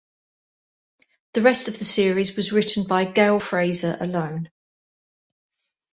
The 1.33 1.41
rest 1.43 1.67
of 1.67 1.77
the 1.77 1.83
series 1.85 2.35
was 2.35 2.51
written 2.51 2.85
by 2.87 3.05
Gail 3.05 3.39
Frazer 3.39 3.95
alone. 3.99 4.49